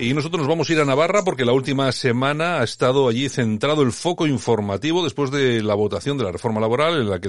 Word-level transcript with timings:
Y 0.00 0.14
nosotros 0.14 0.38
nos 0.38 0.48
vamos 0.48 0.70
a 0.70 0.72
ir 0.72 0.80
a 0.80 0.86
Navarra 0.86 1.24
porque 1.24 1.44
la 1.44 1.52
última 1.52 1.92
semana 1.92 2.60
ha 2.60 2.64
estado 2.64 3.06
allí 3.06 3.28
centrado 3.28 3.82
el 3.82 3.92
foco 3.92 4.26
informativo 4.26 5.04
después 5.04 5.30
de 5.30 5.62
la 5.62 5.74
votación 5.74 6.16
de 6.16 6.24
la 6.24 6.32
reforma 6.32 6.58
laboral 6.58 7.02
en 7.02 7.10
la 7.10 7.20
que 7.20 7.28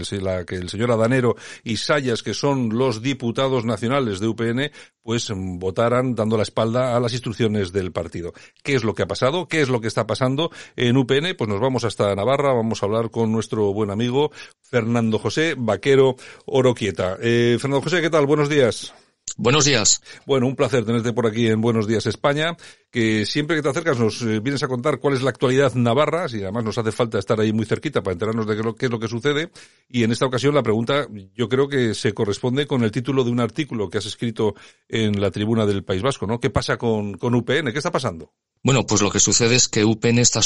el, 0.56 0.70
señor 0.70 0.90
Adanero 0.90 1.36
y 1.66 1.76
Sayas, 1.76 2.24
que 2.24 2.34
son 2.34 2.70
los 2.78 3.02
diputados 3.02 3.66
nacionales 3.66 4.22
de 4.22 4.28
UPN, 4.30 4.72
pues 5.04 5.30
votaran 5.36 6.16
dando 6.16 6.38
la 6.38 6.44
espalda 6.44 6.96
a 6.96 7.02
las 7.02 7.12
instrucciones 7.12 7.74
del 7.74 7.92
partido. 7.92 8.32
¿Qué 8.64 8.76
es 8.76 8.86
lo 8.86 8.96
que 8.96 9.04
ha 9.04 9.08
pasado? 9.08 9.50
¿Qué 9.50 9.60
es 9.60 9.68
lo 9.68 9.82
que 9.82 9.90
está 9.90 10.08
pasando 10.08 10.50
en 10.78 10.96
UPN? 10.96 11.36
Pues 11.38 11.50
nos 11.50 11.60
vamos 11.60 11.84
hasta 11.84 12.16
Navarra, 12.16 12.54
vamos 12.54 12.82
a 12.82 12.86
hablar 12.86 13.12
con 13.12 13.34
nuestro 13.34 13.74
buen 13.74 13.92
amigo 13.92 14.32
Fernando 14.62 15.20
José 15.20 15.56
Vaquero 15.58 16.16
Oroquieta. 16.46 17.18
Eh, 17.22 17.58
Fernando 17.60 17.84
José, 17.84 18.00
¿qué 18.00 18.10
tal? 18.10 18.26
Buenos 18.28 18.48
días. 18.48 18.94
Buenos 19.38 19.66
días. 19.66 20.02
Bueno, 20.26 20.48
un 20.48 20.56
placer 20.56 20.86
tenerte 20.86 21.14
por 21.14 21.28
aquí 21.28 21.48
en 21.48 21.62
Buenos 21.62 21.88
Días 21.88 22.06
España, 22.06 22.56
que 22.92 23.26
siempre 23.26 23.56
que 23.56 23.62
te 23.62 23.70
acercas 23.70 23.98
nos 23.98 24.22
eh, 24.22 24.40
vienes 24.40 24.64
a 24.64 24.68
contar 24.68 25.00
cuál 25.00 25.14
es 25.14 25.22
la 25.22 25.30
actualidad 25.30 25.74
navarra, 25.76 26.26
y 26.30 26.42
además 26.42 26.64
nos 26.64 26.78
hace 26.78 26.92
falta 26.92 27.20
estar 27.20 27.40
ahí 27.40 27.54
muy 27.54 27.66
cerquita 27.66 28.02
para 28.02 28.14
enterarnos 28.14 28.48
de 28.48 28.56
qué, 28.78 28.86
es 28.86 28.92
lo 28.92 29.00
que 29.00 29.08
sucede. 29.08 29.52
Y 29.90 30.04
en 30.04 30.12
esta 30.12 30.26
ocasión 30.26 30.54
la 30.54 30.64
pregunta 30.64 31.08
yo 31.36 31.48
creo 31.48 31.68
que 31.68 31.94
se 31.94 32.14
corresponde 32.14 32.68
con 32.68 32.84
el 32.84 32.92
título 32.92 33.24
de 33.24 33.32
un 33.32 33.40
artículo 33.40 33.90
que 33.90 34.00
has 34.00 34.06
escrito 34.06 34.56
en 34.88 35.22
la 35.22 35.32
tribuna 35.32 35.66
del 35.66 35.84
País 35.84 36.02
Vasco, 36.02 36.28
¿no? 36.28 36.40
¿Qué 36.40 36.50
pasa 36.50 36.78
con, 36.78 37.14
con 37.14 37.34
UPN? 37.36 37.72
¿Qué 37.72 37.78
está 37.78 37.92
pasando? 37.92 38.34
Bueno, 38.64 38.86
pues 38.86 39.02
lo 39.02 39.10
que 39.10 39.20
sucede 39.20 39.56
es 39.56 39.68
que 39.68 39.84
UPN 39.84 40.20
está 40.20 40.42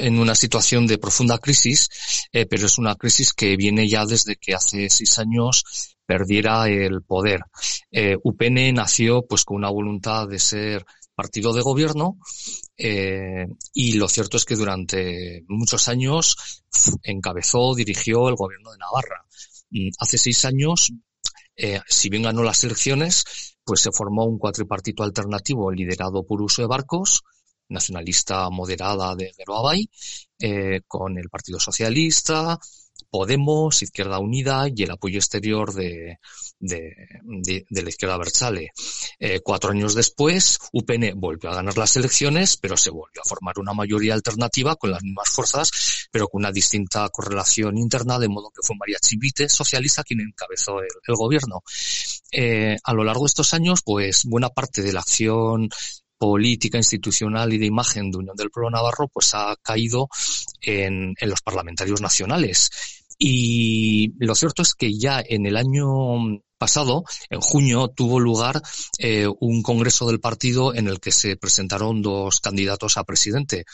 en 0.00 0.18
una 0.18 0.34
situación 0.34 0.86
de 0.86 0.98
profunda 0.98 1.38
crisis, 1.38 1.88
eh, 2.32 2.44
pero 2.44 2.66
es 2.66 2.76
una 2.76 2.94
crisis 2.94 3.32
que 3.32 3.56
viene 3.56 3.88
ya 3.88 4.04
desde 4.04 4.36
que 4.36 4.54
hace 4.54 4.90
seis 4.90 5.18
años 5.18 5.64
perdiera 6.10 6.68
el 6.68 7.02
poder. 7.02 7.42
Eh, 7.88 8.16
UPN 8.20 8.74
nació 8.74 9.24
pues 9.28 9.44
con 9.44 9.58
una 9.58 9.70
voluntad 9.70 10.26
de 10.26 10.40
ser 10.40 10.84
partido 11.14 11.52
de 11.52 11.62
gobierno 11.62 12.18
eh, 12.76 13.46
y 13.72 13.92
lo 13.92 14.08
cierto 14.08 14.36
es 14.36 14.44
que 14.44 14.56
durante 14.56 15.44
muchos 15.46 15.86
años 15.86 16.64
encabezó, 17.04 17.76
dirigió 17.76 18.28
el 18.28 18.34
gobierno 18.34 18.72
de 18.72 18.78
Navarra. 18.78 19.24
Mm, 19.70 19.90
hace 20.00 20.18
seis 20.18 20.44
años, 20.44 20.92
eh, 21.54 21.78
si 21.86 22.08
bien 22.08 22.24
ganó 22.24 22.42
las 22.42 22.64
elecciones, 22.64 23.24
pues 23.62 23.80
se 23.80 23.92
formó 23.92 24.24
un 24.24 24.40
cuatripartito 24.40 25.04
alternativo 25.04 25.70
liderado 25.70 26.24
por 26.24 26.42
Uso 26.42 26.62
de 26.62 26.66
Barcos, 26.66 27.22
nacionalista 27.68 28.50
moderada 28.50 29.14
de 29.14 29.32
Geroabay, 29.36 29.88
eh, 30.40 30.80
con 30.88 31.16
el 31.18 31.28
Partido 31.30 31.60
Socialista, 31.60 32.58
Podemos, 33.10 33.82
Izquierda 33.82 34.18
Unida 34.18 34.66
y 34.74 34.84
el 34.84 34.92
apoyo 34.92 35.18
exterior 35.18 35.74
de, 35.74 36.18
de, 36.60 36.94
de, 37.22 37.66
de 37.68 37.82
la 37.82 37.88
izquierda 37.88 38.16
Berchale. 38.18 38.70
Eh, 39.18 39.40
cuatro 39.40 39.70
años 39.70 39.94
después, 39.94 40.58
UPN 40.72 41.12
volvió 41.16 41.50
a 41.50 41.54
ganar 41.54 41.76
las 41.76 41.96
elecciones, 41.96 42.56
pero 42.56 42.76
se 42.76 42.90
volvió 42.90 43.22
a 43.24 43.28
formar 43.28 43.58
una 43.58 43.72
mayoría 43.72 44.14
alternativa 44.14 44.76
con 44.76 44.90
las 44.92 45.02
mismas 45.02 45.28
fuerzas, 45.30 46.08
pero 46.12 46.28
con 46.28 46.40
una 46.40 46.52
distinta 46.52 47.08
correlación 47.08 47.78
interna, 47.78 48.18
de 48.18 48.28
modo 48.28 48.50
que 48.50 48.62
fue 48.62 48.76
María 48.76 48.98
Chivite, 49.00 49.48
socialista, 49.48 50.04
quien 50.04 50.20
encabezó 50.20 50.80
el, 50.80 51.14
gobierno. 51.16 51.62
Eh, 52.30 52.76
a 52.84 52.94
lo 52.94 53.04
largo 53.04 53.24
de 53.24 53.28
estos 53.28 53.52
años, 53.52 53.80
pues 53.84 54.24
buena 54.24 54.50
parte 54.50 54.82
de 54.82 54.92
la 54.92 55.00
acción 55.00 55.68
política 56.16 56.76
institucional 56.76 57.52
y 57.52 57.58
de 57.58 57.64
imagen 57.64 58.10
de 58.10 58.18
Unión 58.18 58.36
del 58.36 58.50
Pueblo 58.50 58.70
Navarro 58.70 59.08
pues 59.08 59.34
ha 59.34 59.56
caído 59.62 60.08
en, 60.60 61.14
en 61.18 61.30
los 61.30 61.40
parlamentarios 61.40 62.02
nacionales. 62.02 62.70
Y 63.22 64.14
lo 64.18 64.34
cierto 64.34 64.62
es 64.62 64.74
que 64.74 64.98
ya 64.98 65.22
en 65.24 65.44
el 65.44 65.58
año 65.58 66.40
pasado, 66.56 67.04
en 67.28 67.40
junio, 67.40 67.88
tuvo 67.88 68.18
lugar 68.18 68.62
eh, 68.98 69.26
un 69.40 69.62
congreso 69.62 70.06
del 70.06 70.20
partido 70.20 70.74
en 70.74 70.88
el 70.88 71.00
que 71.00 71.12
se 71.12 71.36
presentaron 71.36 72.00
dos 72.00 72.40
candidatos 72.40 72.96
a 72.96 73.04
presidente, 73.04 73.66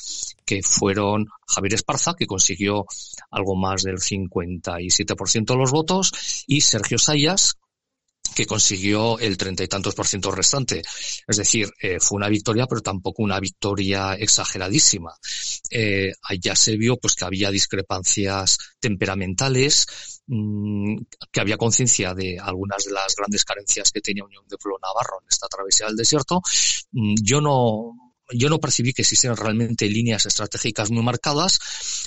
que 0.45 0.63
fueron 0.65 1.27
Javier 1.47 1.75
Esparza, 1.75 2.15
que 2.15 2.27
consiguió 2.27 2.87
algo 3.31 3.55
más 3.55 3.83
del 3.83 3.99
57% 3.99 5.45
de 5.47 5.57
los 5.57 5.71
votos, 5.71 6.45
y 6.49 6.63
Sergio 6.63 6.99
Sayas, 6.99 7.57
que 8.37 8.45
consiguió 8.45 9.19
el 9.19 9.39
treinta 9.39 9.65
y 9.65 9.67
tantos 9.67 9.95
por 9.95 10.07
ciento 10.07 10.31
restante. 10.31 10.83
Es 11.27 11.39
decir, 11.39 11.71
eh, 11.81 11.99
fue 11.99 12.17
una 12.17 12.29
victoria, 12.29 12.67
pero 12.67 12.83
tampoco 12.83 13.23
una 13.23 13.41
victoria 13.41 14.13
exageradísima. 14.13 15.17
Eh, 15.71 16.13
allá 16.23 16.55
se 16.55 16.77
vio 16.77 16.99
pues 16.99 17.15
que 17.15 17.25
había 17.25 17.51
discrepancias 17.51 18.59
temperamentales, 18.79 19.87
mmm, 20.27 20.99
que 21.33 21.41
había 21.41 21.57
conciencia 21.57 22.13
de 22.13 22.39
algunas 22.39 22.85
de 22.85 22.93
las 22.93 23.17
grandes 23.17 23.43
carencias 23.43 23.91
que 23.91 24.03
tenía 24.03 24.25
Unión 24.25 24.45
de 24.47 24.59
Pueblo 24.59 24.79
Navarro 24.83 25.23
en 25.23 25.29
esta 25.31 25.49
travesía 25.49 25.87
del 25.87 25.97
desierto. 25.97 26.43
Mm, 26.93 27.15
yo 27.23 27.41
no, 27.41 28.06
yo 28.33 28.49
no 28.49 28.59
percibí 28.59 28.93
que 28.93 29.03
existieran 29.03 29.37
realmente 29.37 29.89
líneas 29.89 30.27
estratégicas 30.27 30.91
muy 30.91 31.03
marcadas, 31.03 31.59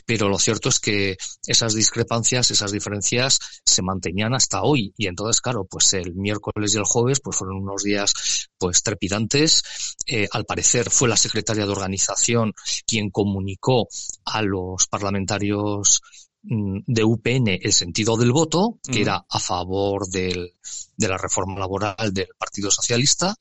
pero 0.06 0.30
lo 0.30 0.40
cierto 0.40 0.70
es 0.70 0.80
que 0.80 1.18
esas 1.46 1.74
discrepancias, 1.74 2.52
esas 2.52 2.72
diferencias 2.72 3.40
se 3.66 3.82
mantenían 3.82 4.34
hasta 4.34 4.64
hoy. 4.64 4.94
Y 4.98 5.08
entonces, 5.08 5.42
claro, 5.42 5.66
pues 5.66 5.94
el 5.94 6.16
miércoles 6.16 6.74
y 6.74 6.78
el 6.78 6.84
jueves 6.84 7.20
pues 7.22 7.38
fueron 7.38 7.58
unos 7.58 7.84
días 7.84 8.50
pues 8.58 8.84
trepidantes. 8.84 9.64
Eh, 10.08 10.28
al 10.32 10.46
parecer 10.46 10.90
fue 10.90 11.10
la 11.10 11.18
secretaria 11.18 11.66
de 11.66 11.72
organización 11.72 12.54
quien 12.86 13.10
comunicó 13.10 13.88
a 14.26 14.42
los 14.42 14.88
parlamentarios 14.88 16.02
mm, 16.44 16.80
de 16.86 17.04
UPN 17.04 17.48
el 17.62 17.74
sentido 17.74 18.18
del 18.18 18.32
voto, 18.32 18.80
que 18.84 18.92
uh 18.92 18.96
-huh. 18.96 19.02
era 19.02 19.26
a 19.30 19.40
favor 19.40 20.08
del, 20.10 20.56
de 20.98 21.08
la 21.08 21.18
reforma 21.18 21.60
laboral 21.60 22.14
del 22.14 22.30
Partido 22.38 22.70
Socialista, 22.72 23.36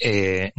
eh, 0.00 0.52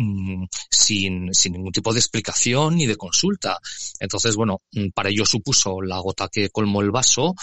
sin, 0.69 1.34
sin 1.34 1.53
ningún 1.53 1.72
tipo 1.72 1.94
de 1.94 2.00
explicación 2.00 2.75
ni 2.75 2.85
de 2.85 2.96
consulta. 2.96 3.59
Entonces, 4.00 4.35
bueno, 4.35 4.62
para 4.94 5.09
ello 5.09 5.25
supuso 5.25 5.81
la 5.81 6.00
gota 6.00 6.29
que 6.29 6.50
colmó 6.50 6.81
el 6.81 6.91
vaso 6.91 7.35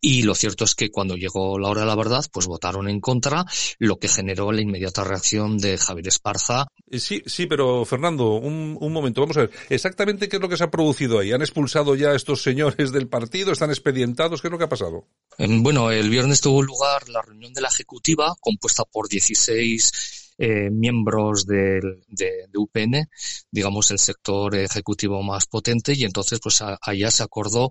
y 0.00 0.22
lo 0.22 0.34
cierto 0.34 0.64
es 0.64 0.74
que 0.74 0.90
cuando 0.90 1.16
llegó 1.16 1.58
la 1.58 1.68
hora 1.68 1.82
de 1.82 1.86
la 1.86 1.94
verdad, 1.94 2.24
pues 2.32 2.46
votaron 2.46 2.88
en 2.88 3.00
contra, 3.00 3.44
lo 3.78 3.98
que 3.98 4.08
generó 4.08 4.50
la 4.50 4.60
inmediata 4.60 5.04
reacción 5.04 5.58
de 5.58 5.78
Javier 5.78 6.08
Esparza. 6.08 6.66
Sí, 6.90 7.22
sí, 7.26 7.46
pero 7.46 7.84
Fernando, 7.84 8.34
un, 8.34 8.76
un 8.80 8.92
momento, 8.92 9.20
vamos 9.20 9.36
a 9.36 9.40
ver, 9.40 9.50
exactamente 9.68 10.28
qué 10.28 10.36
es 10.36 10.42
lo 10.42 10.48
que 10.48 10.56
se 10.56 10.64
ha 10.64 10.70
producido 10.70 11.18
ahí. 11.18 11.32
¿Han 11.32 11.42
expulsado 11.42 11.94
ya 11.94 12.10
a 12.10 12.16
estos 12.16 12.42
señores 12.42 12.92
del 12.92 13.08
partido? 13.08 13.52
¿Están 13.52 13.70
expedientados? 13.70 14.40
¿Qué 14.40 14.48
es 14.48 14.52
lo 14.52 14.58
que 14.58 14.64
ha 14.64 14.68
pasado? 14.68 15.06
Bueno, 15.38 15.90
el 15.90 16.10
viernes 16.10 16.40
tuvo 16.40 16.62
lugar 16.62 17.08
la 17.08 17.22
reunión 17.22 17.52
de 17.52 17.60
la 17.60 17.68
Ejecutiva, 17.68 18.34
compuesta 18.40 18.84
por 18.84 19.08
16 19.08 20.21
eh, 20.44 20.70
miembros 20.70 21.46
de, 21.46 21.80
de, 22.08 22.48
de, 22.50 22.58
UPN, 22.58 23.08
digamos 23.52 23.92
el 23.92 24.00
sector 24.00 24.56
ejecutivo 24.56 25.22
más 25.22 25.46
potente, 25.46 25.92
y 25.94 26.02
entonces 26.02 26.40
pues 26.42 26.60
a, 26.62 26.80
allá 26.82 27.12
se 27.12 27.22
acordó 27.22 27.70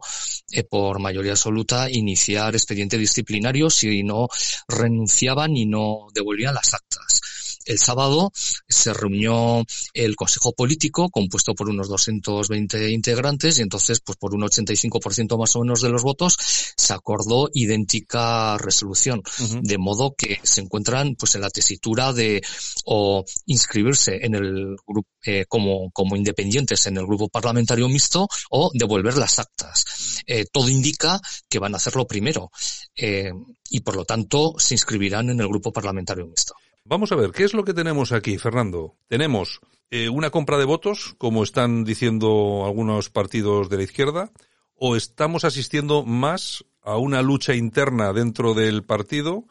eh, 0.53 0.63
por 0.63 0.99
mayoría 0.99 1.33
absoluta 1.33 1.89
iniciar 1.89 2.55
expediente 2.55 2.97
disciplinario 2.97 3.69
si 3.69 4.03
no 4.03 4.29
renunciaban 4.69 5.57
y 5.57 5.65
no 5.65 6.07
devolvían 6.13 6.53
las 6.53 6.73
actas. 6.73 7.19
El 7.65 7.79
sábado 7.79 8.31
se 8.33 8.93
reunió 8.93 9.63
el 9.93 10.15
Consejo 10.15 10.53
Político, 10.53 11.09
compuesto 11.09 11.53
por 11.53 11.69
unos 11.69 11.89
220 11.89 12.91
integrantes, 12.91 13.59
y 13.59 13.61
entonces, 13.61 13.99
pues 13.99 14.17
por 14.17 14.33
un 14.33 14.41
85% 14.41 15.37
más 15.37 15.55
o 15.55 15.61
menos 15.61 15.81
de 15.81 15.89
los 15.89 16.03
votos, 16.03 16.37
se 16.75 16.93
acordó 16.93 17.49
idéntica 17.53 18.57
resolución. 18.57 19.19
Uh 19.19 19.43
-huh. 19.43 19.61
De 19.61 19.77
modo 19.77 20.13
que 20.17 20.39
se 20.43 20.61
encuentran 20.61 21.15
pues 21.15 21.35
en 21.35 21.41
la 21.41 21.49
tesitura 21.49 22.13
de 22.13 22.41
o 22.85 23.23
inscribirse 23.45 24.19
en 24.25 24.35
el 24.35 24.75
grupo 24.87 25.09
eh, 25.23 25.45
como, 25.47 25.91
como 25.91 26.15
independientes 26.15 26.87
en 26.87 26.97
el 26.97 27.05
grupo 27.05 27.29
parlamentario 27.29 27.87
mixto 27.87 28.27
o 28.49 28.71
devolver 28.73 29.17
las 29.17 29.37
actas. 29.37 29.85
Eh, 30.25 30.45
todo 30.51 30.67
indica 30.67 31.21
que 31.47 31.59
van 31.59 31.75
a 31.75 31.77
hacerlo 31.77 32.07
primero 32.07 32.49
eh, 32.95 33.31
y 33.69 33.81
por 33.81 33.95
lo 33.95 34.05
tanto 34.05 34.55
se 34.57 34.73
inscribirán 34.73 35.29
en 35.29 35.39
el 35.39 35.47
grupo 35.47 35.71
parlamentario 35.71 36.25
mixto. 36.25 36.55
Vamos 36.83 37.11
a 37.11 37.15
ver, 37.15 37.31
¿qué 37.31 37.43
es 37.43 37.53
lo 37.53 37.63
que 37.63 37.73
tenemos 37.73 38.11
aquí, 38.11 38.37
Fernando? 38.37 38.95
Tenemos 39.07 39.61
eh, 39.91 40.09
una 40.09 40.31
compra 40.31 40.57
de 40.57 40.65
votos, 40.65 41.15
como 41.17 41.43
están 41.43 41.83
diciendo 41.83 42.63
algunos 42.65 43.09
partidos 43.09 43.69
de 43.69 43.77
la 43.77 43.83
izquierda, 43.83 44.31
o 44.73 44.95
estamos 44.95 45.45
asistiendo 45.45 46.03
más 46.03 46.65
a 46.81 46.97
una 46.97 47.21
lucha 47.21 47.53
interna 47.53 48.13
dentro 48.13 48.55
del 48.55 48.83
partido 48.83 49.45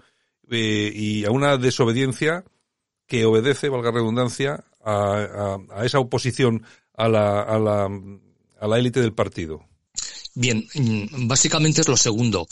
eh, 0.51 0.91
y 0.93 1.25
a 1.25 1.31
una 1.31 1.57
desobediencia 1.57 2.45
que 3.07 3.25
obedece, 3.25 3.69
valga 3.69 3.93
redundancia, 3.93 4.65
a, 4.85 5.59
a, 5.71 5.85
esa 5.85 6.01
oposición 6.01 6.65
a 6.95 7.09
la, 7.09 7.43
a 7.43 7.59
la, 7.59 7.89
a 8.61 8.67
la 8.67 8.79
élite 8.79 9.01
del 9.01 9.13
partido. 9.13 9.70
Bien, 10.35 10.65
mm, 10.75 11.27
básicamente 11.27 11.81
es 11.81 11.89
lo 11.89 11.97
segundo. 11.97 12.47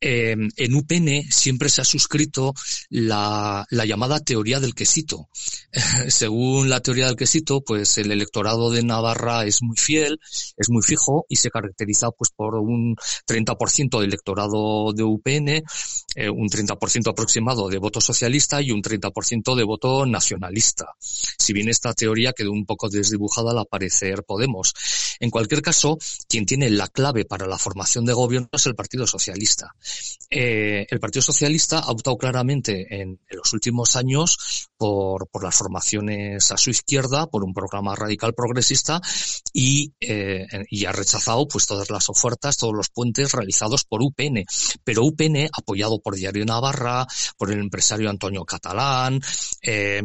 Eh, 0.00 0.36
en 0.56 0.74
UPN 0.74 1.22
siempre 1.30 1.68
se 1.68 1.80
ha 1.80 1.84
suscrito 1.84 2.54
la, 2.90 3.64
la 3.70 3.86
llamada 3.86 4.20
teoría 4.20 4.60
del 4.60 4.74
quesito. 4.74 5.28
Según 6.08 6.68
la 6.68 6.80
teoría 6.80 7.06
del 7.06 7.16
quesito, 7.16 7.62
pues 7.62 7.96
el 7.98 8.10
electorado 8.12 8.70
de 8.70 8.82
Navarra 8.82 9.44
es 9.46 9.62
muy 9.62 9.76
fiel, 9.76 10.18
es 10.56 10.68
muy 10.68 10.82
fijo 10.82 11.24
y 11.28 11.36
se 11.36 11.50
caracteriza 11.50 12.10
pues 12.10 12.30
por 12.30 12.56
un 12.56 12.96
30% 13.26 14.00
de 14.00 14.06
electorado 14.06 14.92
de 14.92 15.02
UPN, 15.02 15.62
eh, 16.16 16.28
un 16.28 16.48
30% 16.48 17.10
aproximado 17.10 17.68
de 17.68 17.78
voto 17.78 18.00
socialista 18.00 18.60
y 18.60 18.72
un 18.72 18.82
30% 18.82 19.54
de 19.54 19.64
voto 19.64 20.04
nacionalista. 20.04 20.86
Si 20.98 21.52
bien 21.52 21.68
esta 21.68 21.94
teoría 21.94 22.32
quedó 22.32 22.52
un 22.52 22.66
poco 22.66 22.88
desdibujada 22.88 23.52
al 23.52 23.58
aparecer 23.58 24.24
Podemos. 24.24 24.74
En 25.20 25.30
cualquier 25.30 25.62
caso, 25.62 25.98
quien 26.28 26.44
tiene 26.44 26.68
la 26.70 26.88
clave 26.88 27.21
para 27.24 27.46
la 27.46 27.58
formación 27.58 28.04
de 28.04 28.12
gobierno 28.12 28.48
es 28.52 28.66
el 28.66 28.74
Partido 28.74 29.06
Socialista. 29.06 29.74
Eh, 30.30 30.86
el 30.88 31.00
Partido 31.00 31.22
Socialista 31.22 31.78
ha 31.78 31.90
optado 31.90 32.16
claramente 32.16 33.00
en, 33.00 33.20
los 33.30 33.52
últimos 33.52 33.96
años 33.96 34.68
por, 34.76 35.28
las 35.42 35.54
formaciones 35.54 36.50
a 36.50 36.56
su 36.56 36.70
izquierda, 36.70 37.26
por 37.26 37.44
un 37.44 37.52
programa 37.52 37.94
radical 37.94 38.34
progresista 38.34 39.00
y, 39.52 39.92
eh, 40.00 40.46
y 40.70 40.84
ha 40.84 40.92
rechazado 40.92 41.46
pues 41.48 41.66
todas 41.66 41.90
las 41.90 42.08
ofertas, 42.08 42.56
todos 42.56 42.74
los 42.74 42.88
puentes 42.88 43.32
realizados 43.32 43.84
por 43.84 44.02
UPN. 44.02 44.44
Pero 44.84 45.04
UPN, 45.04 45.48
apoyado 45.52 46.00
por 46.00 46.14
Diario 46.14 46.44
Navarra, 46.44 47.06
por 47.36 47.50
el 47.50 47.60
empresario 47.60 48.10
Antonio 48.10 48.44
Catalán, 48.44 49.20
eh, 49.62 50.02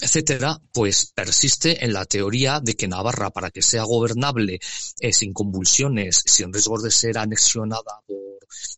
etcétera, 0.00 0.60
pues 0.72 1.12
persiste 1.14 1.84
en 1.84 1.92
la 1.92 2.04
teoría 2.04 2.60
de 2.60 2.74
que 2.74 2.88
Navarra, 2.88 3.30
para 3.30 3.50
que 3.50 3.62
sea 3.62 3.84
gobernable, 3.84 4.58
eh, 5.00 5.12
sin 5.12 5.32
convulsiones, 5.32 6.22
sin 6.26 6.52
riesgos 6.52 6.82
de 6.82 6.90
ser 6.90 7.18
anexionada 7.18 8.00
por, 8.06 8.24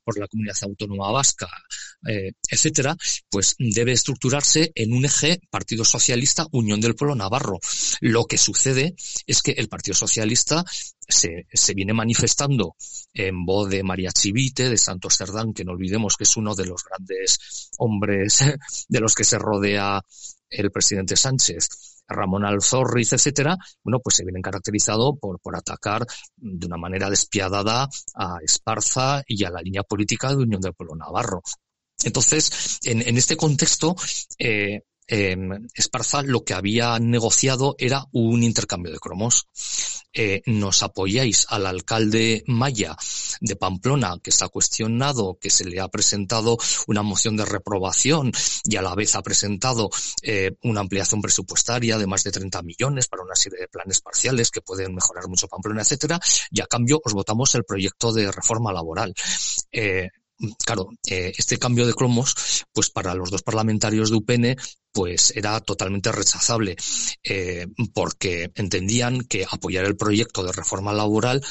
por 0.05 0.19
la 0.19 0.29
comunidad 0.29 0.57
autónoma 0.63 1.11
vasca, 1.11 1.49
eh, 2.07 2.33
etcétera, 2.49 2.97
pues 3.29 3.57
debe 3.59 3.93
estructurarse 3.93 4.73
en 4.75 4.93
un 4.93 5.05
eje 5.05 5.41
Partido 5.51 5.85
Socialista, 5.85 6.47
Unión 6.53 6.81
del 6.81 6.95
Pueblo 6.95 7.15
Navarro. 7.15 7.59
Lo 8.01 8.25
que 8.25 8.39
sucede 8.39 8.95
es 9.27 9.43
que 9.43 9.53
el 9.53 9.69
Partido 9.69 9.95
Socialista 9.95 10.65
se, 11.09 11.47
se, 11.53 11.75
viene 11.75 11.93
manifestando 11.93 12.77
en 13.13 13.45
voz 13.45 13.71
de 13.71 13.83
María 13.83 14.11
Chivite, 14.11 14.69
de 14.69 14.77
Santos 14.77 15.17
Cerdán, 15.17 15.53
que 15.53 15.65
no 15.65 15.73
olvidemos 15.73 16.17
que 16.17 16.25
es 16.25 16.37
uno 16.37 16.55
de 16.55 16.67
los 16.67 16.85
grandes 16.85 17.71
hombres 17.79 18.39
de 18.89 19.01
los 19.01 19.15
que 19.15 19.25
se 19.25 19.39
rodea 19.39 20.03
el 20.49 20.71
presidente 20.71 21.17
Sánchez, 21.17 21.69
Ramón 22.09 22.45
Alzorriz, 22.45 23.13
etcétera, 23.13 23.57
bueno, 23.83 24.01
pues 24.01 24.17
se 24.17 24.25
vienen 24.25 24.43
caracterizado 24.43 25.17
por, 25.17 25.41
por 25.41 25.57
atacar 25.57 26.07
de 26.37 26.67
una 26.67 26.77
manera 26.77 27.11
despiadada 27.11 27.89
a 28.15 28.39
Esparza 28.43 29.23
y 29.27 29.45
a 29.45 29.51
la 29.51 29.61
línea 29.61 29.83
política 29.83 30.31
de 30.31 30.37
Unión 30.37 30.61
del 30.61 30.75
Pueblo 30.75 30.95
Navarro. 30.97 31.43
Entonces, 32.05 32.79
en, 32.85 33.03
en 33.03 33.17
este 33.17 33.37
contexto, 33.37 33.97
eh, 34.39 34.83
eh, 35.09 35.37
Esparza 35.75 36.23
lo 36.23 36.45
que 36.45 36.55
había 36.55 36.99
negociado 36.99 37.75
era 37.79 38.05
un 38.13 38.43
intercambio 38.43 38.93
de 38.93 38.99
cromos. 38.99 39.49
Eh, 40.19 40.43
nos 40.47 40.83
apoyáis 40.83 41.47
al 41.51 41.67
alcalde 41.67 42.43
Maya 42.47 42.97
de 43.41 43.55
Pamplona, 43.55 44.17
que 44.23 44.31
está 44.31 44.49
cuestionado, 44.49 45.37
que 45.39 45.51
se 45.51 45.67
le 45.67 45.79
ha 45.79 45.89
presentado 45.89 46.57
una 46.87 47.03
moción 47.03 47.37
de 47.37 47.45
reprobación 47.45 48.33
y 48.65 48.77
a 48.77 48.83
la 48.83 48.95
vez 48.95 49.15
ha 49.15 49.23
presentado 49.23 49.91
eh, 50.23 50.53
una 50.63 50.81
ampliación 50.81 51.21
presupuestaria 51.21 51.99
de 51.99 52.07
más 52.07 52.25
de 52.25 52.33
30 52.33 52.63
millones 52.63 53.09
para 53.09 53.25
una 53.25 53.37
serie 53.37 53.61
de 53.61 53.69
planes 53.69 54.01
parciales 54.01 54.51
que 54.51 54.63
pueden 54.63 54.95
mejorar 54.95 55.29
mucho 55.29 55.49
Pamplona, 55.49 55.83
etcétera, 55.83 56.19
y 56.51 56.63
a 56.63 56.67
cambio 56.67 57.01
os 57.05 57.13
votamos 57.13 57.55
el 57.55 57.65
proyecto 57.65 58.11
de 58.13 58.33
reforma 58.33 58.73
laboral. 58.73 59.13
Claro, 60.65 60.91
eh, 61.09 61.33
este 61.37 61.59
cambio 61.59 61.87
de 61.87 61.95
cromos, 61.95 62.35
pues 62.73 62.91
para 62.91 63.15
los 63.15 63.31
dos 63.31 63.43
parlamentarios 63.43 64.11
de 64.11 64.17
UPN, 64.17 64.57
pues 64.93 65.33
era 65.35 65.59
totalmente 65.61 66.13
rechazable, 66.13 66.77
eh, 67.23 67.67
porque 67.95 68.51
entendían 68.55 69.23
que 69.23 69.47
apoyar 69.51 69.87
el 69.87 69.97
proyecto 69.97 70.45
de 70.45 70.53
reforma 70.53 70.93
laboral 70.93 71.43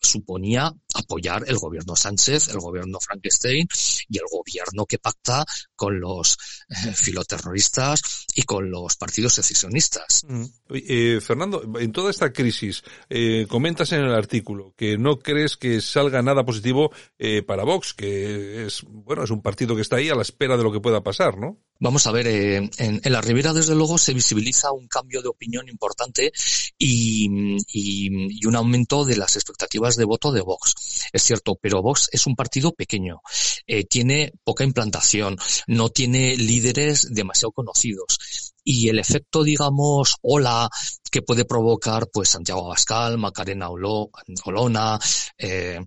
suponía 0.00 0.72
apoyar 0.94 1.44
el 1.48 1.56
gobierno 1.56 1.96
Sánchez, 1.96 2.48
el 2.48 2.58
gobierno 2.58 2.98
Frankenstein 3.00 3.66
y 4.08 4.18
el 4.18 4.24
gobierno 4.30 4.86
que 4.86 4.98
pacta 4.98 5.44
con 5.76 6.00
los 6.00 6.38
eh, 6.68 6.92
filoterroristas 6.92 8.26
y 8.34 8.42
con 8.42 8.70
los 8.70 8.96
partidos 8.96 9.34
secesionistas. 9.34 10.24
Mm. 10.26 10.44
Eh, 10.70 11.20
Fernando, 11.20 11.62
en 11.78 11.92
toda 11.92 12.10
esta 12.10 12.32
crisis, 12.32 12.82
eh, 13.08 13.46
comentas 13.48 13.92
en 13.92 14.00
el 14.00 14.12
artículo 14.12 14.74
que 14.76 14.98
no 14.98 15.18
crees 15.18 15.56
que 15.56 15.80
salga 15.80 16.22
nada 16.22 16.44
positivo 16.44 16.90
eh, 17.18 17.42
para 17.42 17.64
Vox, 17.64 17.94
que 17.94 18.66
es, 18.66 18.82
bueno, 18.86 19.24
es 19.24 19.30
un 19.30 19.42
partido 19.42 19.76
que 19.76 19.82
está 19.82 19.96
ahí 19.96 20.08
a 20.08 20.14
la 20.14 20.22
espera 20.22 20.56
de 20.56 20.64
lo 20.64 20.72
que 20.72 20.80
pueda 20.80 21.02
pasar, 21.02 21.38
¿no? 21.38 21.58
Vamos 21.78 22.06
a 22.06 22.12
ver, 22.12 22.26
en, 22.26 22.70
en, 22.78 23.12
la 23.12 23.20
Ribera 23.20 23.52
desde 23.52 23.74
luego 23.74 23.98
se 23.98 24.14
visibiliza 24.14 24.72
un 24.72 24.88
cambio 24.88 25.20
de 25.20 25.28
opinión 25.28 25.68
importante 25.68 26.32
y, 26.78 27.56
y, 27.70 28.40
y 28.40 28.46
un 28.46 28.56
aumento 28.56 29.04
de 29.04 29.16
las 29.16 29.36
expectativas 29.36 29.96
de 29.96 30.06
voto 30.06 30.32
de 30.32 30.40
Vox. 30.40 30.74
Es 31.12 31.22
cierto, 31.22 31.58
pero 31.60 31.82
Vox 31.82 32.08
es 32.12 32.26
un 32.26 32.34
partido 32.34 32.72
pequeño, 32.72 33.20
eh, 33.66 33.84
tiene 33.84 34.32
poca 34.42 34.64
implantación, 34.64 35.36
no 35.66 35.90
tiene 35.90 36.36
líderes 36.36 37.12
demasiado 37.12 37.52
conocidos. 37.52 38.52
Y 38.64 38.88
el 38.88 38.98
efecto, 38.98 39.44
digamos, 39.44 40.16
ola 40.22 40.68
que 41.10 41.22
puede 41.22 41.44
provocar 41.44 42.08
pues 42.12 42.30
Santiago 42.30 42.66
Abascal, 42.66 43.16
Macarena 43.16 43.68
Olona, 43.70 44.98
eh, 45.38 45.80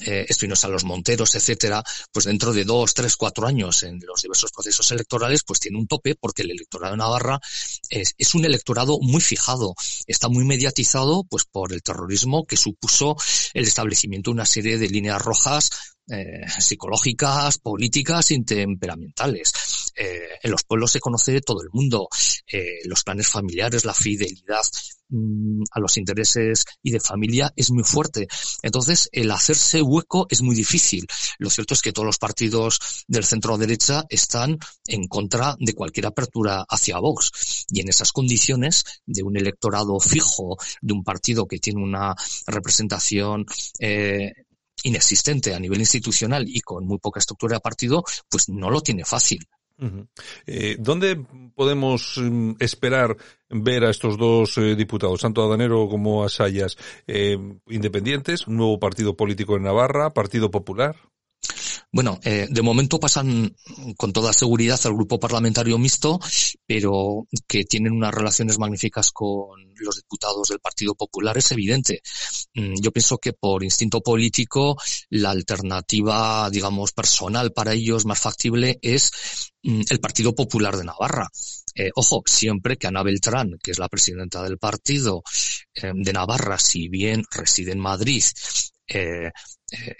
eh, 0.00 0.26
Espinosa 0.28 0.68
Los 0.68 0.84
Monteros, 0.84 1.34
etcétera, 1.34 1.82
pues 2.10 2.24
dentro 2.24 2.52
de 2.52 2.64
dos, 2.64 2.94
tres, 2.94 3.16
cuatro 3.16 3.46
años 3.46 3.82
en 3.84 4.00
los 4.04 4.22
diversos 4.22 4.50
procesos 4.50 4.90
electorales, 4.90 5.42
pues 5.46 5.60
tiene 5.60 5.78
un 5.78 5.86
tope 5.86 6.16
porque 6.16 6.42
el 6.42 6.50
electorado 6.50 6.92
de 6.92 6.98
Navarra 6.98 7.40
es 7.88 8.34
un 8.34 8.44
electorado 8.44 8.98
muy 9.00 9.20
fijado, 9.20 9.74
está 10.06 10.28
muy 10.28 10.44
mediatizado 10.44 11.22
pues 11.24 11.44
por 11.44 11.72
el 11.72 11.82
terrorismo 11.82 12.44
que 12.44 12.56
supuso 12.56 13.16
el 13.52 13.64
establecimiento 13.64 14.30
de 14.30 14.34
una 14.34 14.46
serie 14.46 14.78
de 14.78 14.88
líneas 14.88 15.22
rojas 15.22 15.70
eh, 16.08 16.46
psicológicas, 16.58 17.58
políticas 17.58 18.28
temperamentales. 18.44 19.52
Eh, 19.96 20.38
en 20.42 20.50
los 20.50 20.64
pueblos 20.64 20.90
se 20.90 21.00
conoce 21.00 21.40
todo 21.40 21.62
el 21.62 21.70
mundo, 21.72 22.08
eh, 22.46 22.80
los 22.84 23.04
planes 23.04 23.28
familiares, 23.28 23.84
la 23.84 23.94
fidelidad 23.94 24.62
mm, 25.08 25.62
a 25.70 25.80
los 25.80 25.96
intereses 25.96 26.64
y 26.82 26.90
de 26.90 27.00
familia 27.00 27.52
es 27.56 27.70
muy 27.70 27.84
fuerte. 27.84 28.26
Entonces, 28.62 29.08
el 29.12 29.30
hacerse 29.30 29.80
hueco 29.82 30.26
es 30.28 30.42
muy 30.42 30.54
difícil. 30.54 31.06
Lo 31.38 31.48
cierto 31.48 31.74
es 31.74 31.80
que 31.80 31.92
todos 31.92 32.06
los 32.06 32.18
partidos 32.18 33.04
del 33.08 33.24
centro 33.24 33.56
derecha 33.56 34.04
están 34.08 34.58
en 34.86 35.06
contra 35.06 35.56
de 35.58 35.74
cualquier 35.74 36.06
apertura 36.06 36.64
hacia 36.68 36.98
Vox. 36.98 37.64
Y 37.70 37.80
en 37.80 37.88
esas 37.88 38.12
condiciones 38.12 38.84
de 39.06 39.22
un 39.22 39.36
electorado 39.36 39.98
fijo, 40.00 40.58
de 40.82 40.92
un 40.92 41.04
partido 41.04 41.46
que 41.46 41.58
tiene 41.58 41.82
una 41.82 42.14
representación 42.46 43.46
eh, 43.78 44.32
inexistente 44.84 45.54
a 45.54 45.60
nivel 45.60 45.80
institucional 45.80 46.44
y 46.46 46.60
con 46.60 46.86
muy 46.86 46.98
poca 46.98 47.18
estructura 47.18 47.56
de 47.56 47.60
partido, 47.60 48.04
pues 48.30 48.48
no 48.48 48.70
lo 48.70 48.80
tiene 48.80 49.04
fácil. 49.04 49.46
eh, 50.46 50.76
¿Dónde 50.78 51.16
podemos 51.54 52.16
mm, 52.16 52.52
esperar 52.60 53.16
ver 53.50 53.84
a 53.84 53.90
estos 53.90 54.16
dos 54.16 54.56
eh, 54.58 54.76
diputados, 54.76 55.20
tanto 55.20 55.42
a 55.42 55.48
Danero 55.48 55.88
como 55.88 56.22
a 56.22 56.28
Sayas, 56.28 56.76
eh, 57.06 57.36
independientes, 57.68 58.46
un 58.46 58.56
nuevo 58.56 58.78
partido 58.78 59.16
político 59.16 59.56
en 59.56 59.64
Navarra, 59.64 60.14
Partido 60.14 60.50
Popular? 60.50 60.96
Bueno, 61.94 62.18
eh, 62.24 62.48
de 62.50 62.60
momento 62.60 62.98
pasan 62.98 63.54
con 63.96 64.12
toda 64.12 64.32
seguridad 64.32 64.80
al 64.82 64.94
grupo 64.94 65.20
parlamentario 65.20 65.78
mixto, 65.78 66.18
pero 66.66 67.28
que 67.46 67.62
tienen 67.66 67.92
unas 67.92 68.12
relaciones 68.12 68.58
magníficas 68.58 69.12
con 69.12 69.60
los 69.76 69.94
diputados 69.98 70.48
del 70.48 70.58
Partido 70.58 70.96
Popular 70.96 71.38
es 71.38 71.52
evidente. 71.52 72.02
Mm, 72.54 72.82
yo 72.82 72.90
pienso 72.90 73.18
que 73.18 73.32
por 73.32 73.62
instinto 73.62 74.00
político 74.00 74.76
la 75.08 75.30
alternativa, 75.30 76.50
digamos, 76.50 76.90
personal 76.90 77.52
para 77.52 77.74
ellos 77.74 78.06
más 78.06 78.18
factible 78.18 78.80
es 78.82 79.12
mm, 79.62 79.82
el 79.88 80.00
Partido 80.00 80.34
Popular 80.34 80.76
de 80.76 80.86
Navarra. 80.86 81.28
Eh, 81.76 81.92
ojo, 81.94 82.24
siempre 82.26 82.76
que 82.76 82.88
Ana 82.88 83.04
Beltrán, 83.04 83.56
que 83.62 83.70
es 83.70 83.78
la 83.78 83.88
presidenta 83.88 84.42
del 84.42 84.58
partido 84.58 85.22
eh, 85.76 85.92
de 85.94 86.12
Navarra, 86.12 86.58
si 86.58 86.88
bien 86.88 87.22
reside 87.30 87.70
en 87.70 87.78
Madrid, 87.78 88.24
eh, 88.88 89.30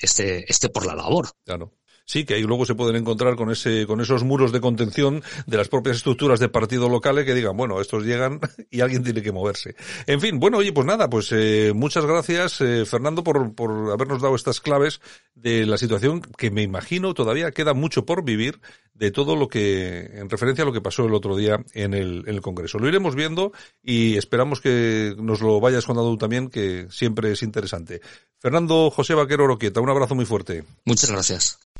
este, 0.01 0.51
este 0.51 0.71
por 0.71 0.87
la 0.87 0.97
labor. 0.97 1.31
Claro. 1.45 1.73
Sí, 2.05 2.25
que 2.25 2.35
ahí 2.35 2.43
luego 2.43 2.67
se 2.67 2.75
pueden 2.75 2.97
encontrar 2.97 3.37
con 3.37 3.51
ese, 3.51 3.87
con 3.87 4.01
esos 4.01 4.25
muros 4.25 4.53
de 4.53 4.61
contención 4.61 5.23
de 5.47 5.57
las 5.57 5.69
propias 5.69 5.97
estructuras 5.97 6.41
de 6.41 6.49
partido 6.49 6.89
locales 6.89 7.25
que 7.25 7.35
digan, 7.35 7.57
bueno, 7.57 7.81
estos 7.81 8.05
llegan 8.05 8.41
y 8.71 8.81
alguien 8.81 9.05
tiene 9.05 9.23
que 9.23 9.33
moverse. 9.33 9.75
En 10.07 10.21
fin, 10.21 10.39
bueno, 10.39 10.59
oye, 10.59 10.73
pues 10.73 10.87
nada, 10.87 11.09
pues 11.09 11.29
eh, 11.33 11.73
muchas 11.75 12.07
gracias, 12.07 12.61
eh, 12.61 12.85
Fernando, 12.87 13.25
por, 13.25 13.55
por 13.55 13.93
habernos 13.93 14.23
dado 14.23 14.35
estas 14.35 14.61
claves 14.61 15.01
de 15.35 15.67
la 15.67 15.79
situación 15.79 16.21
que 16.21 16.51
me 16.51 16.63
imagino 16.63 17.15
todavía 17.15 17.51
queda 17.51 17.75
mucho 17.75 18.07
por 18.07 18.25
vivir 18.25 18.61
de 18.95 19.11
todo 19.11 19.37
lo 19.37 19.49
que, 19.49 20.11
en 20.15 20.31
referencia 20.31 20.63
a 20.63 20.67
lo 20.67 20.73
que 20.73 20.81
pasó 20.81 21.05
el 21.05 21.15
otro 21.15 21.37
día 21.37 21.65
en 21.73 21.95
el, 21.95 22.25
en 22.27 22.35
el 22.37 22.41
Congreso. 22.41 22.79
Lo 22.79 22.89
iremos 22.89 23.15
viendo 23.15 23.53
y 23.83 24.17
esperamos 24.17 24.61
que 24.61 25.15
nos 25.19 25.41
lo 25.41 25.61
vayas 25.61 25.85
contando 25.85 26.17
también, 26.17 26.49
que 26.49 26.87
siempre 26.91 27.33
es 27.33 27.43
interesante. 27.43 28.01
Fernando 28.39 28.91
José 28.91 29.15
Vaquero 29.15 29.45
Oroquieta, 29.45 29.81
un 29.81 29.91
abrazo 29.91 30.15
muy 30.15 30.27
fuerte. 30.27 30.65
Muchas 30.85 31.11
gracias. 31.11 31.64